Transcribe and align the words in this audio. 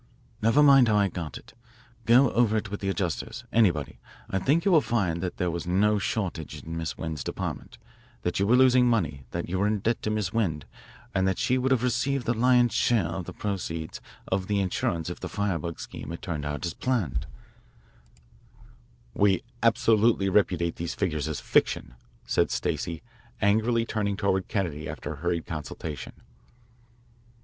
"Never 0.41 0.63
mind 0.63 0.87
how 0.87 0.95
I 0.97 1.09
got 1.09 1.37
it. 1.37 1.53
Go 2.07 2.31
over 2.31 2.57
it 2.57 2.71
with 2.71 2.79
the 2.79 2.89
adjusters, 2.89 3.43
anybody. 3.53 3.99
I 4.31 4.39
think 4.39 4.65
you 4.65 4.71
will 4.71 4.81
find 4.81 5.21
that 5.21 5.37
there 5.37 5.51
was 5.51 5.67
no 5.67 5.99
shortage 5.99 6.63
in 6.63 6.75
Miss 6.75 6.97
Wend's 6.97 7.23
department, 7.23 7.77
that 8.23 8.39
you 8.39 8.47
were 8.47 8.55
losing 8.55 8.87
money, 8.87 9.25
that 9.29 9.47
you 9.47 9.59
were 9.59 9.67
in 9.67 9.77
debt 9.77 10.01
to 10.01 10.09
Miss 10.09 10.33
Wend, 10.33 10.65
and 11.13 11.27
that 11.27 11.37
she 11.37 11.59
would 11.59 11.69
have 11.69 11.83
received 11.83 12.25
the 12.25 12.33
lion's 12.33 12.73
share 12.73 13.05
of 13.09 13.25
the 13.25 13.31
proceeds 13.31 14.01
of 14.27 14.47
the 14.47 14.59
insurance 14.59 15.11
if 15.11 15.19
the 15.19 15.29
firebug 15.29 15.79
scheme 15.79 16.09
had 16.09 16.23
turned 16.23 16.45
out 16.45 16.65
as 16.65 16.73
planned." 16.73 17.27
"We 19.13 19.43
absolutely 19.61 20.29
repudiate 20.29 20.77
these 20.77 20.95
figures 20.95 21.27
as 21.27 21.39
fiction," 21.39 21.93
said 22.25 22.49
Stacey, 22.49 23.03
angrily 23.39 23.85
turning 23.85 24.17
toward 24.17 24.47
Kennedy 24.47 24.89
after 24.89 25.13
a 25.13 25.17
hurried 25.17 25.45
consultation. 25.45 26.13